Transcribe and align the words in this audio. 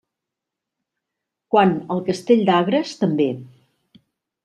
Quant 1.55 1.75
al 1.97 2.03
castell 2.09 2.43
d'Agres, 2.51 2.99
també. 3.07 3.33